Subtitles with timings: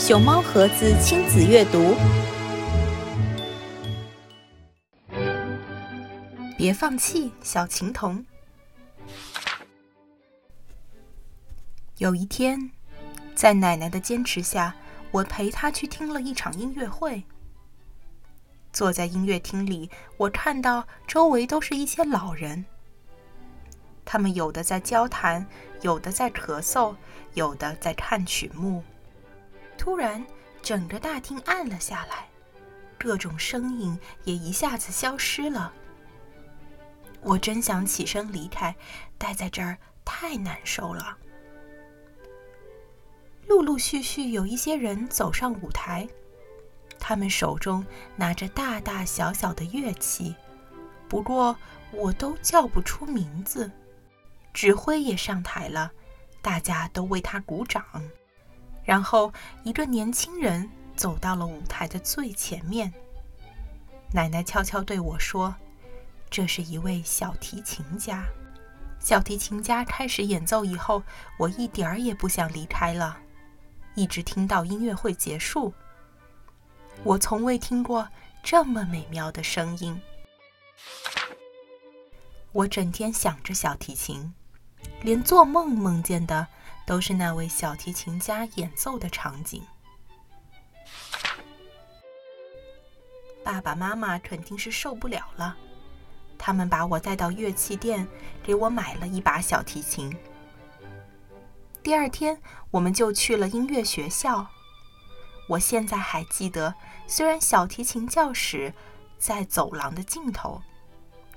[0.00, 1.94] 熊猫盒子亲子阅读，
[6.56, 8.24] 别放弃，小琴童。
[11.98, 12.70] 有一天，
[13.34, 14.74] 在奶奶的坚持下，
[15.10, 17.22] 我陪她去听了一场音乐会。
[18.72, 22.64] 坐在音乐厅里，我看到周围都是一些老人，
[24.06, 25.46] 他们有的在交谈，
[25.82, 26.96] 有的在咳嗽，
[27.34, 28.82] 有的在看曲目。
[29.80, 30.22] 突然，
[30.60, 32.28] 整个大厅暗了下来，
[32.98, 35.72] 各种声音也一下子消失了。
[37.22, 38.76] 我真想起身离开，
[39.16, 41.16] 待在这儿太难受了。
[43.46, 46.06] 陆陆续续有一些人走上舞台，
[46.98, 47.82] 他们手中
[48.16, 50.36] 拿着大大小小的乐器，
[51.08, 51.56] 不过
[51.90, 53.70] 我都叫不出名字。
[54.52, 55.90] 指挥也上台了，
[56.42, 57.82] 大家都为他鼓掌。
[58.84, 62.92] 然后，一个年轻人走到了舞台的最前面。
[64.12, 65.54] 奶奶悄悄对我说
[66.28, 68.24] ：“这是一位小提琴家。”
[68.98, 71.02] 小提琴家开始演奏以后，
[71.38, 73.16] 我一点儿也不想离开了，
[73.94, 75.72] 一直听到音乐会结束。
[77.02, 78.08] 我从未听过
[78.42, 79.98] 这么美妙的声音。
[82.52, 84.34] 我整天想着小提琴，
[85.02, 86.46] 连做梦梦见的。
[86.86, 89.62] 都是那位小提琴家演奏的场景。
[93.44, 95.56] 爸爸妈妈肯定是受不了了，
[96.38, 98.06] 他们把我带到乐器店，
[98.42, 100.14] 给我买了一把小提琴。
[101.82, 104.46] 第二天，我们就去了音乐学校。
[105.48, 106.74] 我现在还记得，
[107.06, 108.72] 虽然小提琴教室
[109.18, 110.62] 在走廊的尽头，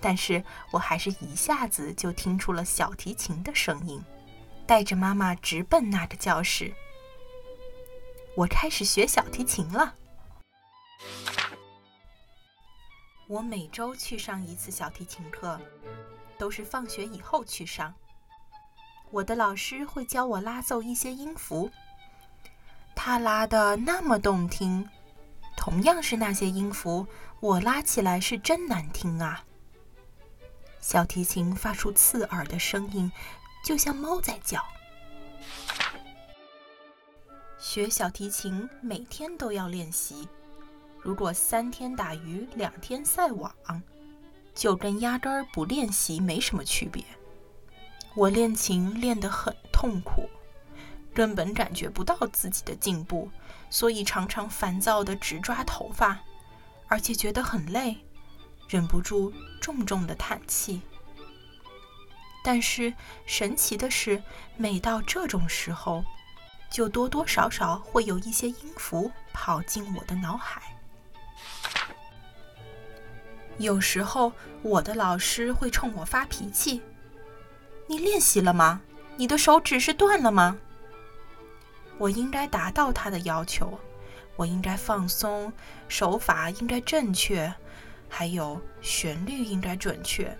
[0.00, 4.02] 但是我还是一下子就听出了小提琴的声音。
[4.72, 6.72] 带着妈妈直奔那个教室，
[8.34, 9.94] 我开始学小提琴了。
[13.28, 15.60] 我每周去上一次小提琴课，
[16.38, 17.92] 都是放学以后去上。
[19.10, 21.70] 我的老师会教我拉奏一些音符，
[22.96, 24.88] 他拉的那么动听。
[25.54, 27.06] 同样是那些音符，
[27.40, 29.44] 我拉起来是真难听啊！
[30.80, 33.12] 小提琴发出刺耳的声音。
[33.62, 34.62] 就像猫在叫。
[37.58, 40.28] 学小提琴每天都要练习，
[41.00, 43.54] 如果三天打鱼两天晒网，
[44.54, 47.04] 就跟压根儿不练习没什么区别。
[48.14, 50.28] 我练琴练得很痛苦，
[51.14, 53.30] 根本感觉不到自己的进步，
[53.70, 56.18] 所以常常烦躁的直抓头发，
[56.88, 57.96] 而且觉得很累，
[58.68, 60.82] 忍不住重重的叹气。
[62.42, 62.92] 但是
[63.24, 64.22] 神奇的是，
[64.56, 66.04] 每到这种时候，
[66.70, 70.60] 就多多少少会有一些音符跑进我的脑海。
[73.58, 74.32] 有时候，
[74.62, 76.82] 我的老师会冲我发脾气
[77.86, 78.80] ：“你练习了吗？
[79.16, 80.58] 你的手指是断了吗？”
[81.98, 83.78] 我应该达到他的要求，
[84.34, 85.52] 我应该放松，
[85.86, 87.52] 手法应该正确，
[88.08, 90.36] 还有旋律应该准确。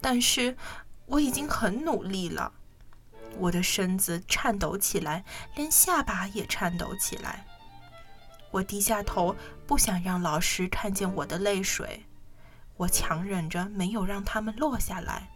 [0.00, 0.56] 但是
[1.06, 2.52] 我已经很努力了，
[3.38, 5.24] 我的身子颤抖起来，
[5.54, 7.46] 连下巴也颤抖起来。
[8.50, 12.04] 我低下头，不想让老师看见我的泪水，
[12.76, 15.28] 我强忍着没有让他们落下来。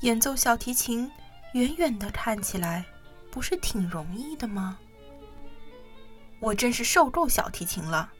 [0.00, 1.10] 演奏小提琴，
[1.52, 2.84] 远远的看起来，
[3.30, 4.78] 不是挺容易的吗？
[6.40, 8.10] 我真是受够小提琴了，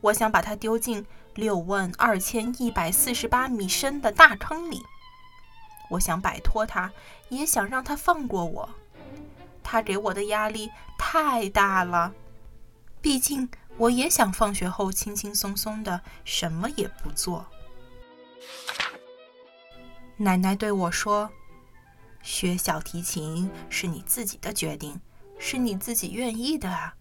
[0.00, 4.82] 我想把它丢进六万二千一百四十八米深的大坑里。
[5.88, 6.92] 我想摆脱他，
[7.28, 8.68] 也想让他放过我。
[9.62, 12.12] 他给我的压力太大了。
[13.00, 17.46] 毕竟，我也想放学后轻轻松松的，什么也不做。
[20.16, 21.30] 奶奶对我说
[22.22, 25.00] ：“学小提琴是你自己的决定，
[25.38, 26.96] 是你自己愿意的啊。”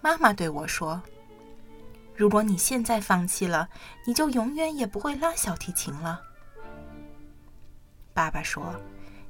[0.00, 1.02] 妈妈对我说
[2.14, 3.68] ：“如果你现在放弃了，
[4.06, 6.22] 你就永远也不会拉小提琴了。”
[8.14, 8.74] 爸爸说：“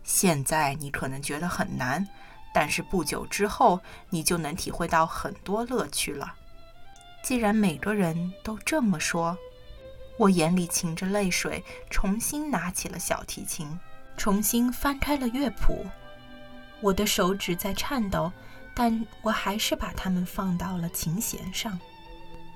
[0.04, 2.06] 现在你可能觉得很难，
[2.52, 3.80] 但是不久之后
[4.10, 6.34] 你就能体会到很多乐趣了。”
[7.22, 9.38] 既然每个人都这么说，
[10.18, 13.78] 我眼里噙着泪水，重新拿起了小提琴，
[14.16, 15.86] 重新翻开了乐谱。
[16.80, 18.32] 我的手指在颤抖，
[18.74, 21.78] 但我还是把它们放到了琴弦上。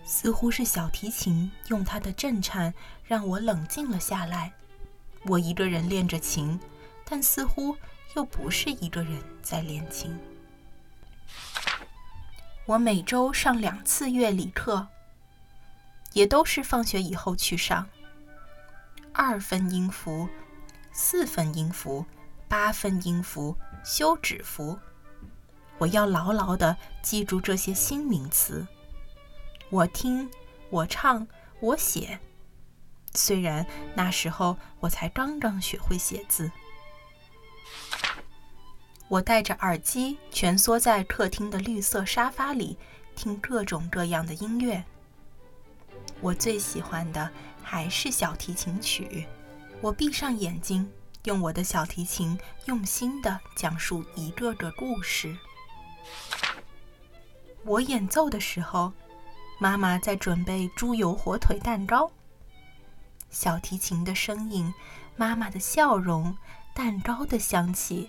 [0.04, 2.72] 似乎是小提琴用它的震颤
[3.04, 4.52] 让我冷静了下来。
[5.28, 6.58] 我一个人练着琴，
[7.04, 7.76] 但似乎
[8.14, 10.16] 又不是一个人在练琴。
[12.64, 14.86] 我每周上两次乐理课，
[16.12, 17.88] 也都是放学以后去上。
[19.12, 20.28] 二分音符、
[20.92, 22.04] 四分音符、
[22.48, 24.78] 八分音符、休止符，
[25.78, 28.66] 我要牢牢的记住这些新名词。
[29.70, 30.30] 我听，
[30.70, 31.26] 我唱，
[31.60, 32.20] 我写。
[33.16, 36.50] 虽然那时候我才刚刚学会写字。
[39.08, 42.76] 我戴着耳机，蜷缩在客厅的绿色沙发里，
[43.14, 44.84] 听各种各样的音乐。
[46.20, 47.30] 我最喜欢的
[47.62, 49.26] 还是小提琴曲。
[49.80, 50.90] 我闭上眼睛，
[51.24, 55.36] 用我的小提琴用心地讲述一个个故事。
[57.64, 58.92] 我演奏的时候，
[59.60, 62.10] 妈妈在准备猪油火腿蛋糕。
[63.36, 64.72] 小提琴的声音，
[65.14, 66.34] 妈妈的笑容，
[66.74, 68.08] 蛋糕的香气。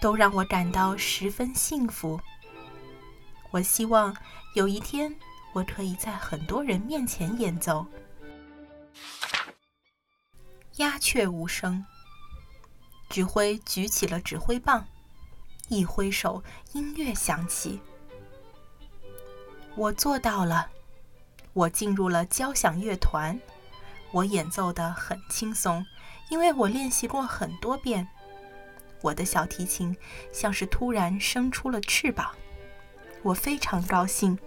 [0.00, 2.20] 都让我感到十分幸福。
[3.50, 4.16] 我希望
[4.54, 5.16] 有一天
[5.54, 7.84] 我可以在很多人面前演奏。
[10.76, 11.84] 鸦雀无声，
[13.08, 14.86] 指挥举起了指挥棒，
[15.68, 17.80] 一挥手，音乐响起。
[19.74, 20.70] 我做到了，
[21.54, 23.40] 我进入了交响乐团。
[24.14, 25.84] 我演奏的很轻松，
[26.30, 28.06] 因为我练习过很多遍。
[29.00, 29.96] 我的小提琴
[30.32, 32.30] 像是突然生出了翅膀，
[33.24, 34.38] 我非常高兴。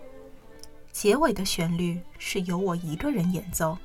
[0.93, 3.77] 结尾的旋律是由我一个人演奏，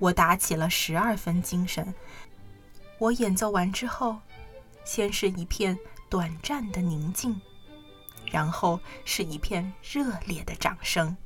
[0.00, 1.94] 我打起了十二分精神。
[2.98, 4.18] 我演奏完之后，
[4.84, 5.78] 先是一片
[6.10, 7.40] 短暂的宁静，
[8.32, 11.16] 然后是一片热烈的掌声。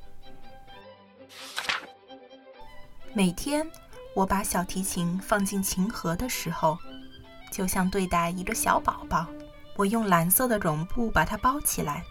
[3.17, 3.67] 每天
[4.13, 6.77] 我把小提琴放进琴盒的时候。
[7.51, 9.25] 就像对待一个小宝宝，
[9.75, 12.03] 我用蓝色的绒布把它包起来，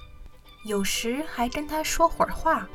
[0.64, 2.66] 有时还跟他说会儿话。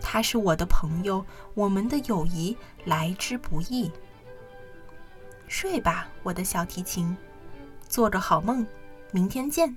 [0.00, 3.90] 他是我的朋友，我们的友谊来之不易。
[5.48, 7.16] 睡吧，我的小提琴，
[7.88, 8.64] 做个好梦，
[9.10, 9.76] 明天见。